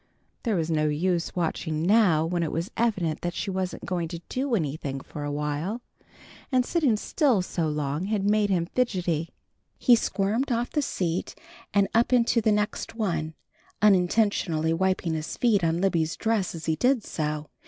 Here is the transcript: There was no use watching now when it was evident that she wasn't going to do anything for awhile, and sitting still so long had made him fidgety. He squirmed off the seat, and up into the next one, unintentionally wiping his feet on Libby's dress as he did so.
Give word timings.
There 0.41 0.55
was 0.55 0.71
no 0.71 0.87
use 0.87 1.35
watching 1.35 1.83
now 1.83 2.25
when 2.25 2.41
it 2.41 2.51
was 2.51 2.71
evident 2.75 3.21
that 3.21 3.35
she 3.35 3.51
wasn't 3.51 3.85
going 3.85 4.07
to 4.07 4.19
do 4.29 4.55
anything 4.55 4.99
for 5.01 5.23
awhile, 5.23 5.83
and 6.51 6.65
sitting 6.65 6.97
still 6.97 7.43
so 7.43 7.67
long 7.67 8.05
had 8.05 8.27
made 8.27 8.49
him 8.49 8.65
fidgety. 8.65 9.29
He 9.77 9.95
squirmed 9.95 10.51
off 10.51 10.71
the 10.71 10.81
seat, 10.81 11.35
and 11.71 11.87
up 11.93 12.11
into 12.11 12.41
the 12.41 12.51
next 12.51 12.95
one, 12.95 13.35
unintentionally 13.79 14.73
wiping 14.73 15.13
his 15.13 15.37
feet 15.37 15.63
on 15.63 15.79
Libby's 15.81 16.17
dress 16.17 16.55
as 16.55 16.65
he 16.65 16.75
did 16.75 17.03
so. 17.03 17.51